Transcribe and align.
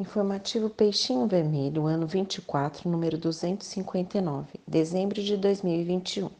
Informativo 0.00 0.70
Peixinho 0.70 1.26
Vermelho, 1.26 1.84
ano 1.84 2.06
24, 2.06 2.88
número 2.88 3.18
259, 3.18 4.58
dezembro 4.66 5.22
de 5.22 5.36
2021. 5.36 6.30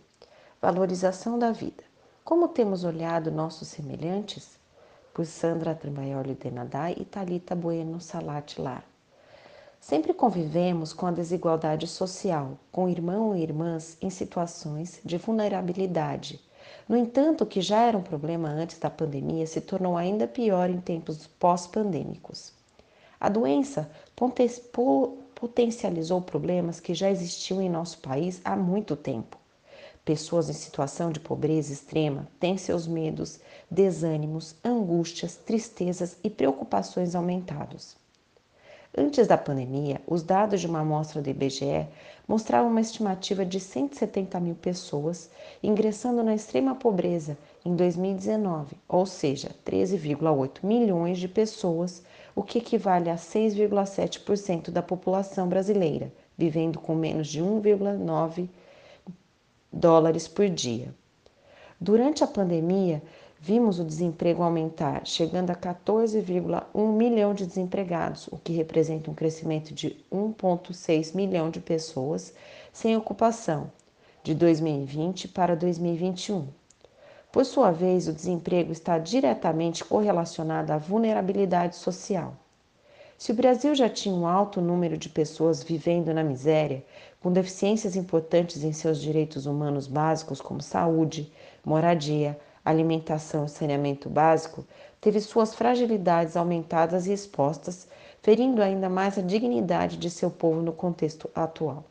Valorização 0.62 1.38
da 1.38 1.52
vida. 1.52 1.84
Como 2.24 2.48
temos 2.48 2.84
olhado 2.84 3.30
nossos 3.30 3.68
semelhantes? 3.68 4.58
Por 5.12 5.26
Sandra 5.26 5.74
Trambaioli 5.74 6.32
Denadai 6.32 6.96
e 6.98 7.04
Talita 7.04 7.54
Bueno 7.54 8.00
Salati 8.00 8.58
Lar. 8.58 8.82
Sempre 9.78 10.14
convivemos 10.14 10.94
com 10.94 11.04
a 11.04 11.12
desigualdade 11.12 11.86
social, 11.86 12.56
com 12.72 12.88
irmãos 12.88 13.36
e 13.36 13.42
irmãs 13.42 13.98
em 14.00 14.08
situações 14.08 15.02
de 15.04 15.18
vulnerabilidade. 15.18 16.40
No 16.88 16.96
entanto, 16.96 17.44
o 17.44 17.46
que 17.46 17.60
já 17.60 17.82
era 17.82 17.98
um 17.98 18.02
problema 18.02 18.48
antes 18.48 18.78
da 18.78 18.88
pandemia 18.88 19.46
se 19.46 19.60
tornou 19.60 19.98
ainda 19.98 20.26
pior 20.26 20.70
em 20.70 20.80
tempos 20.80 21.26
pós-pandêmicos. 21.26 22.58
A 23.20 23.28
doença 23.28 23.90
potencializou 25.34 26.22
problemas 26.22 26.80
que 26.80 26.94
já 26.94 27.10
existiam 27.10 27.60
em 27.60 27.68
nosso 27.68 27.98
país 27.98 28.40
há 28.42 28.56
muito 28.56 28.96
tempo. 28.96 29.36
Pessoas 30.02 30.48
em 30.48 30.54
situação 30.54 31.12
de 31.12 31.20
pobreza 31.20 31.70
extrema 31.70 32.26
têm 32.40 32.56
seus 32.56 32.86
medos, 32.86 33.38
desânimos, 33.70 34.56
angústias, 34.64 35.36
tristezas 35.36 36.16
e 36.24 36.30
preocupações 36.30 37.14
aumentados. 37.14 37.94
Antes 38.96 39.28
da 39.28 39.38
pandemia, 39.38 40.00
os 40.06 40.22
dados 40.22 40.60
de 40.62 40.66
uma 40.66 40.80
amostra 40.80 41.22
do 41.22 41.28
IBGE 41.30 41.86
mostravam 42.26 42.70
uma 42.70 42.80
estimativa 42.80 43.44
de 43.44 43.60
170 43.60 44.40
mil 44.40 44.54
pessoas 44.54 45.30
ingressando 45.62 46.24
na 46.24 46.34
extrema 46.34 46.74
pobreza 46.74 47.36
em 47.64 47.76
2019, 47.76 48.76
ou 48.88 49.04
seja, 49.04 49.54
13,8 49.64 50.64
milhões 50.64 51.18
de 51.18 51.28
pessoas 51.28 52.02
o 52.34 52.42
que 52.42 52.58
equivale 52.58 53.10
a 53.10 53.16
6,7% 53.16 54.70
da 54.70 54.82
população 54.82 55.48
brasileira, 55.48 56.12
vivendo 56.36 56.78
com 56.78 56.94
menos 56.94 57.28
de 57.28 57.42
1,9 57.42 58.48
dólares 59.72 60.26
por 60.26 60.48
dia. 60.48 60.94
Durante 61.80 62.22
a 62.22 62.26
pandemia, 62.26 63.02
vimos 63.40 63.78
o 63.78 63.84
desemprego 63.84 64.42
aumentar, 64.42 65.06
chegando 65.06 65.50
a 65.50 65.54
14,1 65.54 66.92
milhão 66.92 67.32
de 67.32 67.46
desempregados, 67.46 68.28
o 68.28 68.36
que 68.36 68.52
representa 68.52 69.10
um 69.10 69.14
crescimento 69.14 69.72
de 69.72 69.96
1,6 70.12 71.14
milhão 71.14 71.48
de 71.50 71.60
pessoas 71.60 72.34
sem 72.72 72.96
ocupação, 72.96 73.72
de 74.22 74.34
2020 74.34 75.28
para 75.28 75.56
2021. 75.56 76.59
Por 77.32 77.44
sua 77.44 77.70
vez, 77.70 78.08
o 78.08 78.12
desemprego 78.12 78.72
está 78.72 78.98
diretamente 78.98 79.84
correlacionado 79.84 80.72
à 80.72 80.78
vulnerabilidade 80.78 81.76
social. 81.76 82.34
Se 83.16 83.30
o 83.30 83.34
Brasil 83.34 83.72
já 83.72 83.88
tinha 83.88 84.14
um 84.14 84.26
alto 84.26 84.60
número 84.60 84.96
de 84.98 85.08
pessoas 85.08 85.62
vivendo 85.62 86.12
na 86.12 86.24
miséria, 86.24 86.84
com 87.20 87.30
deficiências 87.30 87.94
importantes 87.94 88.64
em 88.64 88.72
seus 88.72 89.00
direitos 89.00 89.46
humanos 89.46 89.86
básicos 89.86 90.40
como 90.40 90.60
saúde, 90.60 91.32
moradia, 91.64 92.36
alimentação 92.64 93.44
e 93.44 93.48
saneamento 93.48 94.08
básico, 94.08 94.66
teve 95.00 95.20
suas 95.20 95.54
fragilidades 95.54 96.36
aumentadas 96.36 97.06
e 97.06 97.12
expostas, 97.12 97.86
ferindo 98.22 98.60
ainda 98.60 98.88
mais 98.88 99.16
a 99.16 99.22
dignidade 99.22 99.96
de 99.98 100.10
seu 100.10 100.30
povo 100.30 100.62
no 100.62 100.72
contexto 100.72 101.30
atual. 101.32 101.84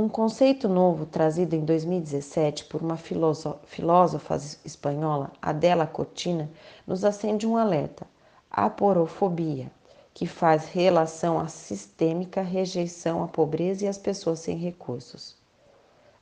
Um 0.00 0.08
conceito 0.08 0.66
novo 0.66 1.04
trazido 1.04 1.54
em 1.54 1.62
2017 1.62 2.64
por 2.64 2.80
uma 2.80 2.96
filósofa 2.96 4.40
espanhola, 4.64 5.30
Adela 5.42 5.86
Cortina, 5.86 6.50
nos 6.86 7.04
acende 7.04 7.46
um 7.46 7.54
alerta: 7.54 8.06
a 8.50 8.70
porofobia, 8.70 9.70
que 10.14 10.26
faz 10.26 10.70
relação 10.70 11.38
à 11.38 11.48
sistêmica 11.48 12.40
rejeição 12.40 13.22
à 13.22 13.28
pobreza 13.28 13.84
e 13.84 13.88
às 13.88 13.98
pessoas 13.98 14.38
sem 14.38 14.56
recursos. 14.56 15.36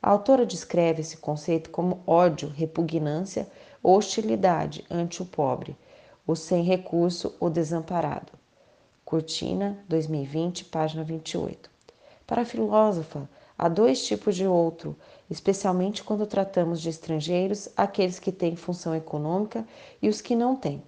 A 0.02 0.10
autora 0.10 0.44
descreve 0.44 1.02
esse 1.02 1.16
conceito 1.16 1.70
como 1.70 2.02
ódio, 2.04 2.48
repugnância 2.48 3.48
hostilidade 3.80 4.84
ante 4.90 5.22
o 5.22 5.24
pobre, 5.24 5.76
o 6.26 6.34
sem 6.34 6.64
recurso 6.64 7.32
ou 7.38 7.48
desamparado. 7.48 8.32
Cortina, 9.04 9.78
2020, 9.88 10.64
página 10.64 11.04
28. 11.04 11.70
Para 12.26 12.42
a 12.42 12.44
filósofa, 12.44 13.28
Há 13.60 13.68
dois 13.68 14.06
tipos 14.06 14.36
de 14.36 14.46
outro, 14.46 14.96
especialmente 15.28 16.04
quando 16.04 16.24
tratamos 16.28 16.80
de 16.80 16.90
estrangeiros, 16.90 17.68
aqueles 17.76 18.20
que 18.20 18.30
têm 18.30 18.54
função 18.54 18.94
econômica 18.94 19.66
e 20.00 20.08
os 20.08 20.20
que 20.20 20.36
não 20.36 20.54
têm. 20.54 20.80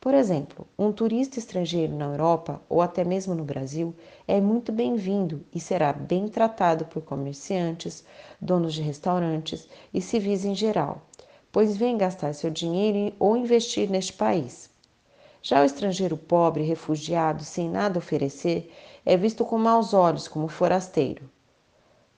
Por 0.00 0.12
exemplo, 0.12 0.66
um 0.76 0.90
turista 0.90 1.38
estrangeiro 1.38 1.94
na 1.94 2.06
Europa 2.06 2.60
ou 2.68 2.82
até 2.82 3.04
mesmo 3.04 3.32
no 3.32 3.44
Brasil 3.44 3.94
é 4.26 4.40
muito 4.40 4.72
bem-vindo 4.72 5.46
e 5.54 5.60
será 5.60 5.92
bem 5.92 6.26
tratado 6.26 6.84
por 6.84 7.00
comerciantes, 7.00 8.04
donos 8.40 8.74
de 8.74 8.82
restaurantes 8.82 9.68
e 9.94 10.00
civis 10.00 10.44
em 10.44 10.54
geral, 10.54 11.00
pois 11.52 11.76
vem 11.76 11.96
gastar 11.96 12.34
seu 12.34 12.50
dinheiro 12.50 13.14
ou 13.20 13.36
investir 13.36 13.88
neste 13.88 14.14
país. 14.14 14.68
Já 15.40 15.62
o 15.62 15.64
estrangeiro 15.64 16.16
pobre, 16.16 16.64
refugiado, 16.64 17.44
sem 17.44 17.70
nada 17.70 18.00
oferecer, 18.00 18.68
é 19.06 19.16
visto 19.16 19.44
com 19.44 19.56
maus 19.56 19.94
olhos 19.94 20.26
como 20.26 20.48
forasteiro. 20.48 21.30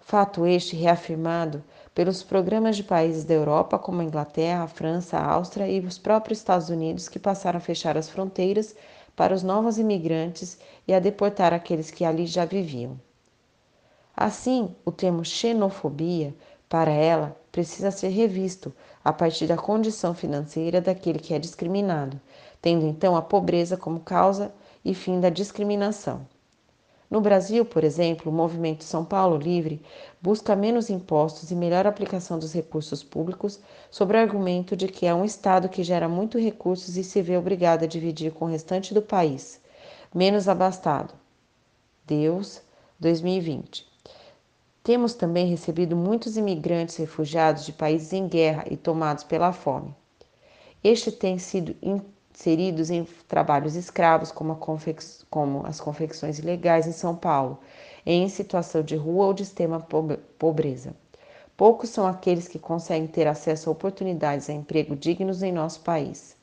Fato 0.09 0.47
este 0.47 0.77
reafirmado 0.77 1.65
pelos 1.93 2.23
programas 2.23 2.77
de 2.77 2.85
países 2.85 3.25
da 3.25 3.35
Europa 3.35 3.77
como 3.77 4.01
a 4.01 4.05
Inglaterra, 4.05 4.63
a 4.63 4.69
França, 4.69 5.19
a 5.19 5.33
Áustria 5.33 5.67
e 5.67 5.81
os 5.81 5.99
próprios 5.99 6.39
Estados 6.39 6.69
Unidos 6.69 7.09
que 7.09 7.19
passaram 7.19 7.57
a 7.59 7.61
fechar 7.61 7.99
as 7.99 8.09
fronteiras 8.09 8.77
para 9.17 9.35
os 9.35 9.43
novos 9.43 9.79
imigrantes 9.79 10.59
e 10.87 10.95
a 10.95 11.01
deportar 11.01 11.53
aqueles 11.53 11.91
que 11.91 12.05
ali 12.05 12.25
já 12.25 12.45
viviam. 12.45 12.97
Assim, 14.17 14.73
o 14.85 14.93
termo 14.93 15.25
xenofobia, 15.25 16.33
para 16.69 16.93
ela, 16.93 17.37
precisa 17.51 17.91
ser 17.91 18.11
revisto 18.11 18.73
a 19.05 19.13
partir 19.13 19.49
da 19.49 19.57
condição 19.57 20.15
financeira 20.15 20.81
daquele 20.81 21.19
que 21.19 21.35
é 21.35 21.39
discriminado, 21.41 22.21
tendo 22.63 22.87
então 22.87 23.17
a 23.17 23.23
pobreza 23.23 23.77
como 23.77 23.99
causa 23.99 24.55
e 24.85 24.95
fim 24.95 25.19
da 25.19 25.31
discriminação. 25.31 26.25
No 27.09 27.21
Brasil, 27.21 27.65
por 27.65 27.85
exemplo, 27.85 28.31
o 28.31 28.35
movimento 28.35 28.83
São 28.83 29.05
Paulo 29.05 29.37
Livre 29.37 29.81
busca 30.21 30.57
menos 30.57 30.91
impostos 30.91 31.51
e 31.51 31.55
melhor 31.55 31.87
aplicação 31.87 32.39
dos 32.39 32.53
recursos 32.53 33.03
públicos, 33.03 33.61
sob 33.91 34.13
o 34.13 34.19
argumento 34.19 34.77
de 34.77 34.89
que 34.89 35.07
é 35.07 35.15
um 35.15 35.25
Estado 35.25 35.69
que 35.69 35.85
gera 35.85 36.09
muito 36.09 36.39
recursos 36.39 36.97
e 36.97 37.05
se 37.05 37.23
vê 37.23 37.37
obrigado 37.37 37.85
a 37.85 37.87
dividir 37.87 38.33
com 38.33 38.47
o 38.47 38.49
restante 38.49 38.93
do 38.93 39.01
país, 39.01 39.61
menos 40.13 40.49
abastado. 40.49 41.15
Deus, 42.05 42.61
2020. 42.99 43.87
Temos 44.83 45.15
também 45.15 45.47
recebido 45.47 45.97
muitos 45.97 46.37
imigrantes 46.37 46.97
refugiados 46.97 47.65
de 47.65 47.73
países 47.73 48.13
em 48.13 48.27
guerra 48.27 48.65
e 48.71 48.77
tomados 48.77 49.25
pela 49.25 49.53
fome. 49.53 49.95
Este 50.83 51.11
tem 51.11 51.39
sido 51.39 51.75
inseridos 52.37 52.91
em 52.91 53.03
trabalhos 53.27 53.75
escravos, 53.77 54.31
como, 54.31 54.61
como, 55.31 55.67
as 55.67 55.81
confecções 55.81 56.39
ilegais 56.39 56.87
em 56.87 56.93
São 56.93 57.17
Paulo, 57.17 57.59
em 58.05 58.29
situação 58.29 58.83
de 58.83 58.95
rua 58.95 59.29
ou 59.29 59.33
de 59.33 59.43
extrema 59.43 59.81
pobreza. 60.39 60.95
Poucos 61.57 61.89
são 61.89 62.07
aqueles 62.07 62.47
que 62.47 62.59
conseguem 62.59 63.09
ter 63.09 63.27
acesso 63.27 63.71
a 63.71 63.73
oportunidades 63.73 64.51
a 64.51 64.53
emprego 64.53 64.95
dignos 64.95 65.43
em 65.43 65.51
nosso 65.51 65.81
país. 65.81 66.37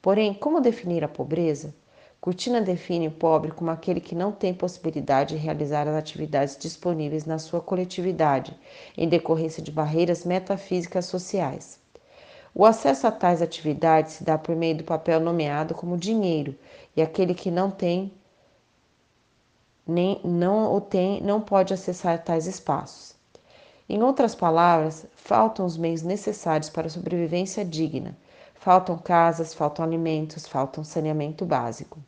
Porém, 0.00 0.32
como 0.32 0.62
definir 0.62 1.04
a 1.04 1.08
pobreza? 1.08 1.74
Cortina 2.22 2.62
define 2.62 3.08
o 3.08 3.10
pobre 3.10 3.50
como 3.50 3.70
aquele 3.70 4.00
que 4.00 4.14
não 4.14 4.32
tem 4.32 4.54
possibilidade 4.54 5.36
de 5.36 5.42
realizar 5.42 5.86
as 5.86 5.94
atividades 5.94 6.56
disponíveis 6.56 7.26
na 7.26 7.38
sua 7.38 7.60
coletividade, 7.60 8.58
em 8.96 9.06
decorrência 9.06 9.62
de 9.62 9.70
barreiras 9.70 10.24
metafísicas 10.24 11.04
sociais. 11.04 11.83
O 12.54 12.64
acesso 12.64 13.06
a 13.06 13.10
tais 13.10 13.42
atividades 13.42 14.14
se 14.14 14.24
dá 14.24 14.38
por 14.38 14.54
meio 14.54 14.78
do 14.78 14.84
papel 14.84 15.18
nomeado 15.18 15.74
como 15.74 15.98
dinheiro, 15.98 16.56
e 16.96 17.02
aquele 17.02 17.34
que 17.34 17.50
não 17.50 17.70
tem 17.70 18.12
nem 19.86 20.20
não 20.24 20.72
o 20.74 20.80
tem 20.80 21.20
não 21.20 21.40
pode 21.40 21.74
acessar 21.74 22.22
tais 22.22 22.46
espaços. 22.46 23.14
Em 23.88 24.02
outras 24.02 24.34
palavras, 24.34 25.04
faltam 25.14 25.66
os 25.66 25.76
meios 25.76 26.02
necessários 26.02 26.70
para 26.70 26.86
a 26.86 26.90
sobrevivência 26.90 27.64
digna. 27.64 28.16
Faltam 28.54 28.96
casas, 28.96 29.52
faltam 29.52 29.84
alimentos, 29.84 30.46
faltam 30.46 30.82
saneamento 30.82 31.44
básico. 31.44 31.98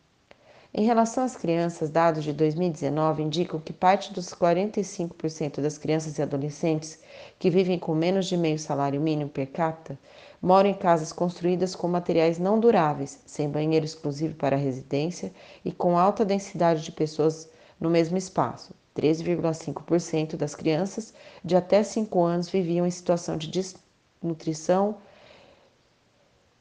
Em 0.79 0.85
relação 0.85 1.25
às 1.25 1.35
crianças, 1.35 1.89
dados 1.89 2.23
de 2.23 2.35
2019 2.35 3.23
indicam 3.23 3.59
que 3.59 3.73
parte 3.73 4.13
dos 4.13 4.29
45% 4.35 5.63
das 5.63 5.79
crianças 5.79 6.19
e 6.19 6.23
adolescentes 6.23 6.99
que 7.39 7.49
vivem 7.49 7.79
com 7.79 7.95
menos 7.95 8.27
de 8.27 8.37
meio 8.37 8.59
salário 8.59 9.01
mínimo 9.01 9.31
per 9.31 9.47
capita 9.47 9.99
moram 10.43 10.69
em 10.69 10.75
casas 10.75 11.15
construídas 11.15 11.75
com 11.75 11.89
materiais 11.89 12.39
não 12.39 12.61
duráveis, 12.61 13.19
sem 13.25 13.49
banheiro 13.49 13.87
exclusivo 13.87 14.35
para 14.35 14.55
a 14.55 14.59
residência 14.59 15.33
e 15.65 15.73
com 15.73 15.99
alta 15.99 16.27
densidade 16.27 16.83
de 16.83 16.93
pessoas 16.93 17.49
no 17.81 17.89
mesmo 17.89 18.19
espaço. 18.19 18.75
13,5% 18.95 20.37
das 20.37 20.55
crianças 20.55 21.15
de 21.43 21.57
até 21.57 21.83
5 21.83 22.23
anos 22.23 22.51
viviam 22.51 22.87
em 22.87 22.91
situação 22.91 23.39
de 23.39 23.49
desnutrição 23.49 24.99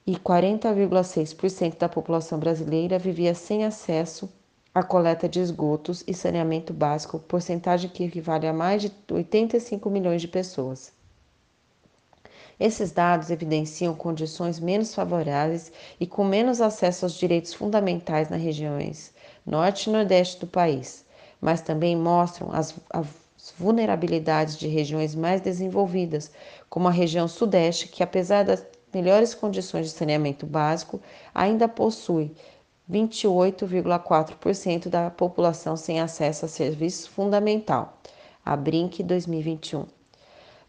e 0.07 0.15
40,6% 0.15 1.77
da 1.77 1.89
população 1.89 2.37
brasileira 2.37 2.99
vivia 2.99 3.33
sem 3.33 3.65
acesso 3.65 4.29
à 4.73 4.83
coleta 4.83 5.27
de 5.27 5.39
esgotos 5.39 6.03
e 6.05 6.13
saneamento 6.13 6.73
básico, 6.73 7.17
porcentagem 7.17 7.89
que 7.89 8.03
equivale 8.03 8.45
a 8.45 8.53
mais 8.53 8.83
de 8.83 8.91
85 9.09 9.89
milhões 9.89 10.21
de 10.21 10.27
pessoas. 10.27 10.93
Esses 12.59 12.91
dados 12.91 13.31
evidenciam 13.31 13.93
condições 13.95 14.59
menos 14.59 14.93
favoráveis 14.93 15.71
e 15.99 16.05
com 16.05 16.23
menos 16.23 16.61
acesso 16.61 17.05
aos 17.05 17.15
direitos 17.15 17.53
fundamentais 17.53 18.29
nas 18.29 18.41
regiões 18.41 19.13
norte 19.45 19.89
e 19.89 19.93
nordeste 19.93 20.39
do 20.39 20.47
país, 20.47 21.05
mas 21.39 21.61
também 21.61 21.95
mostram 21.95 22.51
as, 22.51 22.73
as 22.89 23.07
vulnerabilidades 23.57 24.57
de 24.57 24.67
regiões 24.67 25.13
mais 25.13 25.41
desenvolvidas, 25.41 26.31
como 26.69 26.87
a 26.87 26.91
região 26.91 27.27
sudeste, 27.27 27.87
que 27.87 28.01
apesar 28.01 28.43
das 28.43 28.65
melhores 28.95 29.35
condições 29.35 29.87
de 29.87 29.91
saneamento 29.91 30.45
básico, 30.45 31.01
ainda 31.33 31.67
possui 31.67 32.31
28,4% 32.89 34.87
da 34.87 35.09
população 35.09 35.75
sem 35.75 35.99
acesso 35.99 36.45
a 36.45 36.47
serviço 36.47 37.09
fundamental. 37.09 37.97
A 38.45 38.55
Brinc 38.55 39.03
2021. 39.03 39.85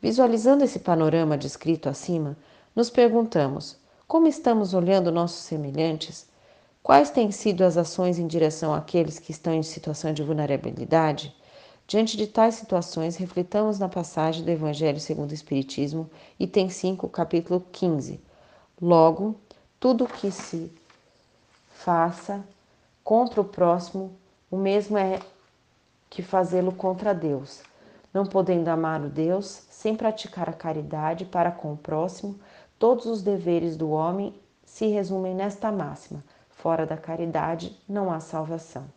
Visualizando 0.02 0.64
esse 0.64 0.80
panorama 0.80 1.38
descrito 1.38 1.88
acima, 1.88 2.36
nos 2.74 2.90
perguntamos: 2.90 3.78
como 4.08 4.26
estamos 4.26 4.74
olhando 4.74 5.12
nossos 5.12 5.44
semelhantes? 5.44 6.26
Quais 6.82 7.10
têm 7.10 7.30
sido 7.30 7.62
as 7.62 7.76
ações 7.76 8.18
em 8.18 8.26
direção 8.26 8.74
àqueles 8.74 9.20
que 9.20 9.30
estão 9.30 9.54
em 9.54 9.62
situação 9.62 10.12
de 10.12 10.24
vulnerabilidade? 10.24 11.32
Diante 11.88 12.16
de 12.16 12.26
tais 12.26 12.56
situações, 12.56 13.14
reflitamos 13.14 13.78
na 13.78 13.88
passagem 13.88 14.44
do 14.44 14.50
Evangelho 14.50 14.98
segundo 14.98 15.30
o 15.30 15.34
Espiritismo, 15.34 16.10
item 16.36 16.68
5, 16.68 17.08
capítulo 17.08 17.64
15. 17.70 18.20
Logo, 18.82 19.36
tudo 19.78 20.02
o 20.02 20.08
que 20.08 20.32
se 20.32 20.72
faça 21.68 22.44
contra 23.04 23.40
o 23.40 23.44
próximo, 23.44 24.10
o 24.50 24.56
mesmo 24.56 24.98
é 24.98 25.20
que 26.10 26.22
fazê-lo 26.22 26.72
contra 26.72 27.14
Deus. 27.14 27.62
Não 28.12 28.26
podendo 28.26 28.66
amar 28.66 29.00
o 29.02 29.08
Deus 29.08 29.62
sem 29.70 29.94
praticar 29.94 30.48
a 30.48 30.52
caridade 30.52 31.24
para 31.24 31.52
com 31.52 31.72
o 31.72 31.76
próximo, 31.76 32.36
todos 32.80 33.06
os 33.06 33.22
deveres 33.22 33.76
do 33.76 33.90
homem 33.90 34.34
se 34.64 34.88
resumem 34.88 35.36
nesta 35.36 35.70
máxima: 35.70 36.24
fora 36.50 36.84
da 36.84 36.96
caridade 36.96 37.78
não 37.88 38.12
há 38.12 38.18
salvação. 38.18 38.95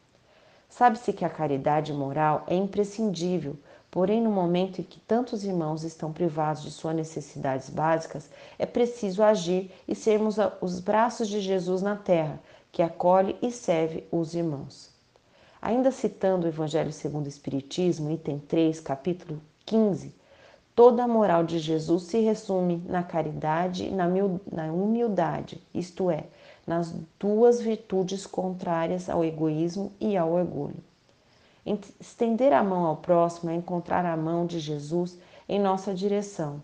Sabe-se 0.69 1.12
que 1.12 1.25
a 1.25 1.30
caridade 1.30 1.92
moral 1.92 2.44
é 2.48 2.56
imprescindível, 2.56 3.57
porém, 3.89 4.21
no 4.21 4.30
momento 4.30 4.80
em 4.80 4.83
que 4.83 5.00
tantos 5.00 5.44
irmãos 5.44 5.83
estão 5.83 6.13
privados 6.13 6.62
de 6.62 6.71
suas 6.71 6.95
necessidades 6.95 7.69
básicas, 7.69 8.30
é 8.57 8.66
preciso 8.66 9.24
agir 9.24 9.71
e 9.88 9.95
sermos 9.95 10.38
os 10.62 10.80
braços 10.80 11.27
de 11.27 11.42
Jesus 11.42 11.81
na 11.81 11.95
terra, 11.95 12.39
que 12.71 12.83
acolhe 12.83 13.36
e 13.42 13.51
serve 13.51 14.07
os 14.12 14.36
irmãos. 14.36 14.92
Ainda 15.60 15.92
citando 15.92 16.45
o 16.45 16.50
Evangelho 16.50 16.94
segundo 16.94 17.25
o 17.25 17.30
Espiritismo, 17.30 18.12
item 18.12 18.39
3, 18.39 18.80
capítulo 18.80 19.42
15, 19.65 20.15
toda 20.75 21.04
a 21.04 21.07
moral 21.07 21.44
de 21.44 21.60
Jesus 21.60 22.04
se 22.04 22.19
resume 22.19 22.81
na 22.88 23.04
caridade 23.04 23.86
e 23.86 23.92
na 23.92 24.72
humildade, 24.72 25.62
isto 25.74 26.10
é, 26.10 26.25
nas 26.69 26.94
duas 27.19 27.60
virtudes 27.60 28.27
contrárias 28.27 29.10
ao 29.10 29.25
egoísmo 29.25 29.92
e 30.00 30.16
ao 30.16 30.31
orgulho. 30.31 30.77
Estender 32.00 32.54
a 32.54 32.63
mão 32.63 32.86
ao 32.86 32.98
próximo 32.98 33.50
é 33.50 33.56
encontrar 33.56 34.06
a 34.06 34.16
mão 34.16 34.45
de 34.45 34.60
Jesus 34.60 35.18
em 35.48 35.60
nossa 35.60 35.95
direção. 35.95 36.62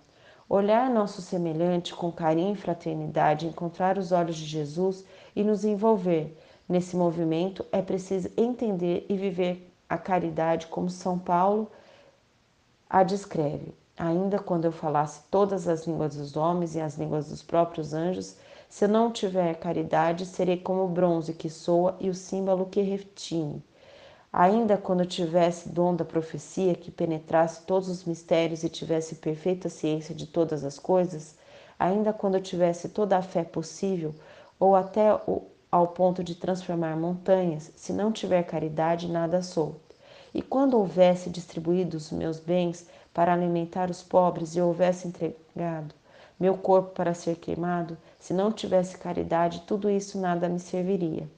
Olhar 0.48 0.92
nosso 0.92 1.24
semelhante 1.24 1.92
com 1.92 2.12
carinho 2.12 2.54
e 2.54 2.56
fraternidade, 2.56 3.48
encontrar 3.48 3.98
os 3.98 4.12
olhos 4.12 4.36
de 4.36 4.46
Jesus 4.46 5.04
e 5.36 5.44
nos 5.44 5.66
envolver. 5.66 6.38
Nesse 6.70 6.96
movimento 6.96 7.66
é 7.72 7.82
preciso 7.82 8.30
entender 8.38 9.08
e 9.10 9.18
viver 9.18 9.68
a 9.90 9.98
caridade 9.98 10.68
como 10.68 10.88
São 10.88 11.18
Paulo 11.18 11.72
a 12.88 13.02
descreve. 13.02 13.74
Ainda 13.98 14.38
quando 14.38 14.66
eu 14.66 14.72
falasse 14.72 15.22
todas 15.32 15.68
as 15.68 15.88
línguas 15.88 16.16
dos 16.16 16.38
homens 16.38 16.76
e 16.76 16.80
as 16.80 16.96
línguas 16.96 17.30
dos 17.30 17.42
próprios 17.42 17.92
anjos, 17.92 18.38
se 18.76 18.90
não 18.90 19.10
tiver 19.10 19.56
caridade, 19.56 20.26
serei 20.26 20.58
como 20.58 20.84
o 20.84 20.90
bronze 20.90 21.34
que 21.34 21.50
soa 21.50 21.96
e 21.98 22.10
o 22.10 22.14
símbolo 22.14 22.66
que 22.66 22.82
retine. 22.82 23.64
Ainda 24.34 24.76
quando 24.76 25.06
tivesse 25.06 25.70
dom 25.70 25.96
da 25.96 26.04
profecia, 26.04 26.76
que 26.76 26.92
penetrasse 26.92 27.62
todos 27.62 27.88
os 27.88 28.04
mistérios 28.04 28.66
e 28.66 28.70
tivesse 28.70 29.16
perfeita 29.16 29.70
ciência 29.70 30.14
de 30.14 30.28
todas 30.28 30.66
as 30.66 30.78
coisas, 30.78 31.38
ainda 31.80 32.12
quando 32.12 32.38
tivesse 32.42 32.90
toda 32.90 33.16
a 33.16 33.22
fé 33.22 33.46
possível, 33.46 34.14
ou 34.60 34.76
até 34.76 35.08
ao 35.72 35.88
ponto 35.88 36.22
de 36.22 36.36
transformar 36.36 36.98
montanhas, 36.98 37.72
se 37.78 37.94
não 37.94 38.12
tiver 38.12 38.44
caridade, 38.44 39.08
nada 39.08 39.42
sou. 39.42 39.80
E 40.34 40.42
quando 40.42 40.78
houvesse 40.78 41.30
distribuído 41.30 41.96
os 41.96 42.12
meus 42.12 42.42
bens 42.42 42.86
para 43.14 43.32
alimentar 43.32 43.90
os 43.90 44.04
pobres 44.04 44.54
e 44.54 44.60
houvesse 44.60 45.08
entregado 45.08 45.96
meu 46.40 46.58
corpo 46.58 46.92
para 46.92 47.14
ser 47.14 47.38
queimado, 47.38 47.98
se 48.20 48.34
não 48.34 48.52
tivesse 48.52 48.98
caridade, 48.98 49.64
tudo 49.66 49.90
isso 49.90 50.20
nada 50.20 50.50
me 50.50 50.60
serviria. 50.60 51.30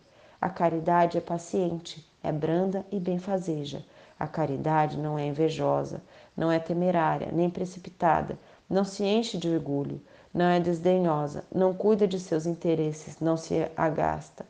A 0.42 0.50
caridade 0.50 1.18
é 1.18 1.22
paciente, 1.22 2.06
é 2.24 2.32
branda 2.32 2.86
e 2.92 3.00
benfazeja. 3.00 3.84
A 4.20 4.28
caridade 4.28 4.98
não 4.98 5.18
é 5.18 5.26
invejosa, 5.26 6.02
não 6.36 6.52
é 6.52 6.60
temerária, 6.60 7.30
nem 7.32 7.50
precipitada, 7.50 8.38
não 8.70 8.84
se 8.84 9.04
enche 9.04 9.38
de 9.38 9.50
orgulho, 9.50 10.02
não 10.34 10.46
é 10.46 10.60
desdenhosa, 10.60 11.44
não 11.54 11.74
cuida 11.74 12.08
de 12.08 12.20
seus 12.20 12.46
interesses, 12.46 13.20
não 13.20 13.38
se 13.38 13.72
agasta, 13.76 14.46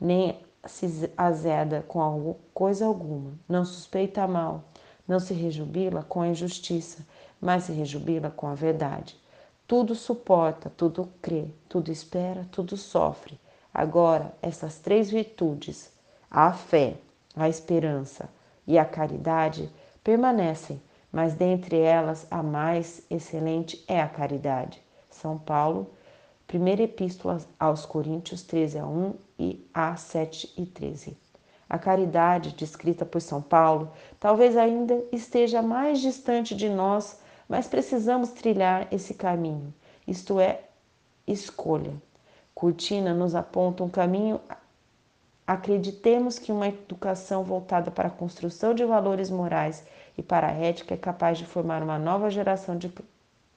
nem 0.00 0.38
se 0.64 1.10
azeda 1.16 1.84
com 1.86 2.36
coisa 2.54 2.86
alguma, 2.86 3.32
não 3.48 3.64
suspeita 3.64 4.26
mal, 4.26 4.64
não 5.06 5.18
se 5.18 5.34
rejubila 5.34 6.02
com 6.02 6.20
a 6.20 6.28
injustiça, 6.28 7.06
mas 7.40 7.64
se 7.64 7.72
rejubila 7.72 8.30
com 8.30 8.46
a 8.46 8.54
verdade. 8.54 9.19
Tudo 9.70 9.94
suporta, 9.94 10.68
tudo 10.68 11.08
crê, 11.22 11.44
tudo 11.68 11.92
espera, 11.92 12.44
tudo 12.50 12.76
sofre. 12.76 13.38
Agora, 13.72 14.34
essas 14.42 14.80
três 14.80 15.08
virtudes, 15.08 15.92
a 16.28 16.52
fé, 16.52 16.96
a 17.36 17.48
esperança 17.48 18.28
e 18.66 18.76
a 18.76 18.84
caridade, 18.84 19.70
permanecem, 20.02 20.82
mas 21.12 21.34
dentre 21.34 21.78
elas 21.78 22.26
a 22.32 22.42
mais 22.42 23.06
excelente 23.08 23.84
é 23.86 24.00
a 24.00 24.08
caridade. 24.08 24.82
São 25.08 25.38
Paulo, 25.38 25.92
primeira 26.48 26.82
epístola 26.82 27.38
aos 27.56 27.86
Coríntios 27.86 28.42
13 28.42 28.80
a 28.80 28.84
1 28.84 29.14
e 29.38 29.70
A 29.72 29.94
7 29.94 30.52
e 30.58 30.66
13. 30.66 31.16
A 31.68 31.78
caridade, 31.78 32.56
descrita 32.56 33.06
por 33.06 33.22
São 33.22 33.40
Paulo, 33.40 33.92
talvez 34.18 34.56
ainda 34.56 35.00
esteja 35.12 35.62
mais 35.62 36.00
distante 36.00 36.56
de 36.56 36.68
nós 36.68 37.20
mas 37.50 37.66
precisamos 37.66 38.30
trilhar 38.30 38.86
esse 38.92 39.12
caminho, 39.12 39.74
isto 40.06 40.38
é, 40.38 40.60
escolha. 41.26 41.92
Cortina 42.54 43.12
nos 43.12 43.34
aponta 43.34 43.82
um 43.82 43.88
caminho. 43.88 44.40
Acreditemos 45.44 46.38
que 46.38 46.52
uma 46.52 46.68
educação 46.68 47.42
voltada 47.42 47.90
para 47.90 48.06
a 48.06 48.12
construção 48.12 48.72
de 48.72 48.84
valores 48.84 49.30
morais 49.30 49.84
e 50.16 50.22
para 50.22 50.46
a 50.46 50.52
ética 50.52 50.94
é 50.94 50.96
capaz 50.96 51.38
de 51.38 51.44
formar 51.44 51.82
uma 51.82 51.98
nova 51.98 52.30
geração 52.30 52.78
de, 52.78 52.88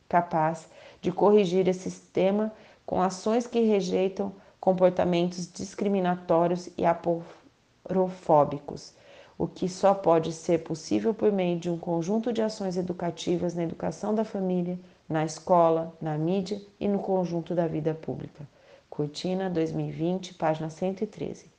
capaz 0.09 0.67
de 0.99 1.11
corrigir 1.11 1.67
esse 1.67 1.91
sistema 1.91 2.51
com 2.87 2.99
ações 2.99 3.45
que 3.45 3.59
rejeitam 3.59 4.33
comportamentos 4.59 5.53
discriminatórios 5.53 6.67
e 6.75 6.83
aporofóbicos 6.83 8.95
o 9.37 9.47
que 9.47 9.67
só 9.67 9.93
pode 9.93 10.31
ser 10.31 10.59
possível 10.59 11.13
por 11.13 11.31
meio 11.31 11.59
de 11.59 11.69
um 11.69 11.77
conjunto 11.77 12.31
de 12.31 12.41
ações 12.41 12.77
educativas 12.77 13.55
na 13.55 13.63
educação 13.63 14.13
da 14.13 14.23
família, 14.23 14.79
na 15.09 15.25
escola, 15.25 15.95
na 15.99 16.17
mídia 16.17 16.61
e 16.79 16.87
no 16.87 16.99
conjunto 16.99 17.55
da 17.55 17.67
vida 17.67 17.93
pública. 17.93 18.47
Cortina 18.89 19.49
2020, 19.49 20.35
página 20.35 20.69
113. 20.69 21.51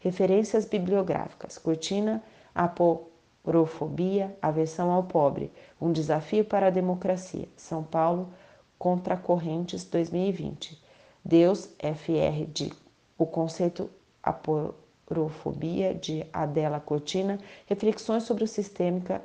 Referências 0.00 0.64
bibliográficas. 0.64 1.56
Cortina, 1.56 2.22
Aporofobia, 2.52 4.36
Aversão 4.42 4.90
ao 4.90 5.04
Pobre, 5.04 5.52
um 5.80 5.92
desafio 5.92 6.44
para 6.44 6.66
a 6.66 6.70
democracia. 6.70 7.48
São 7.56 7.84
Paulo, 7.84 8.30
Contra 8.76 9.16
Correntes 9.16 9.84
2020. 9.84 10.82
Deus, 11.24 11.68
FR 11.78 12.46
de 12.52 12.72
O 13.16 13.26
conceito 13.26 13.88
apor 14.20 14.74
Eurofobia, 15.20 15.94
de 15.94 16.26
Adela 16.32 16.80
Cortina, 16.80 17.38
Reflexões 17.66 18.24
sobre 18.24 18.44
o 18.44 18.48
Sistêmica 18.48 19.22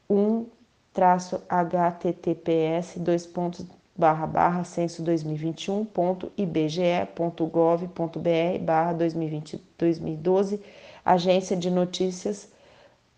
1 0.10 0.46
traço 0.94 1.42
https 1.50 2.98
dois 2.98 3.26
pontos 3.26 3.66
barra 3.96 4.28
barra 4.28 4.64
censo 4.64 5.02
2021 5.04 5.86
ponto 5.86 6.32
ibge 6.38 7.06
ponto 7.16 7.46
gov 7.46 7.88
ponto 7.90 8.20
br 8.20 8.60
barra 8.62 8.94
2020 8.94 9.62
2012 9.78 10.60
agência 11.06 11.56
de 11.56 11.70
notícias 11.70 12.50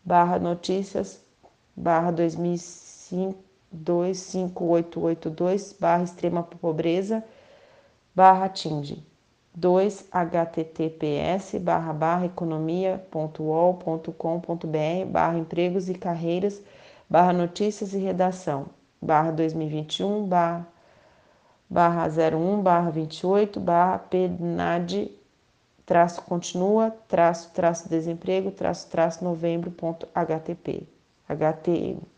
barra 0.04 0.38
notícias 0.38 1.20
barra 1.76 2.12
2005 2.12 3.36
25882 3.74 5.76
barra 5.80 6.04
extrema 6.04 6.44
pobreza 6.44 7.24
barra 8.16 8.48
tinge 8.48 9.04
2 9.56 10.06
https 10.12 11.60
barra 11.62 11.94
barra 11.94 12.26
economia 12.26 13.04
ponto 13.12 13.44
uol 13.44 13.76
ponto 13.76 14.12
com 14.12 14.40
ponto 14.40 14.68
br 14.68 15.06
barra 15.08 15.38
empregos 15.38 15.90
e 15.90 15.94
carreiras 15.94 16.62
barra 17.14 17.32
notícias 17.32 17.94
e 17.94 18.00
redação, 18.00 18.66
barra 19.00 19.30
2021, 19.32 20.26
barra, 20.26 20.68
barra 21.70 22.08
01, 22.08 22.62
barra 22.64 22.90
28, 22.90 23.60
barra 23.60 24.00
PNAD, 24.00 25.12
traço 25.86 26.24
continua, 26.24 26.90
traço, 27.08 27.52
traço 27.54 27.88
desemprego, 27.88 28.50
traço, 28.50 28.90
traço 28.90 29.24
novembro, 29.24 29.70
ponto 29.70 30.08
HTP, 30.16 30.88
HTM. 31.30 32.13